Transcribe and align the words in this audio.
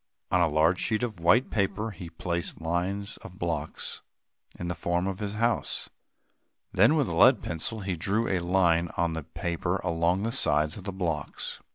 On 0.31 0.41
a 0.41 0.47
large 0.47 0.79
sheet 0.79 1.03
of 1.03 1.19
white 1.19 1.51
paper, 1.51 1.91
he 1.91 2.09
placed 2.09 2.59
lines 2.59 3.17
of 3.17 3.37
blocks 3.37 4.01
in 4.57 4.67
the 4.67 4.73
form 4.73 5.05
of 5.05 5.19
his 5.19 5.33
house. 5.35 5.91
Then, 6.73 6.95
with 6.95 7.07
a 7.07 7.13
lead 7.13 7.43
pencil, 7.43 7.81
he 7.81 7.95
drew 7.95 8.27
a 8.27 8.39
line 8.39 8.89
on 8.97 9.13
the 9.13 9.21
paper 9.21 9.75
along 9.83 10.23
the 10.23 10.31
sides 10.31 10.75
of 10.75 10.85
the 10.85 10.91
blocks. 10.91 11.61